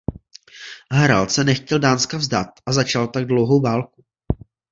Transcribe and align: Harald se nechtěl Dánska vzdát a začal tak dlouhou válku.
Harald 0.93 1.29
se 1.31 1.43
nechtěl 1.43 1.79
Dánska 1.79 2.17
vzdát 2.17 2.47
a 2.65 2.71
začal 2.73 3.07
tak 3.07 3.25
dlouhou 3.25 3.61
válku. 3.61 4.03